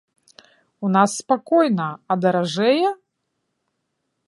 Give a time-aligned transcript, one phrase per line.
[0.87, 2.89] У нас спакойна, а даражэе?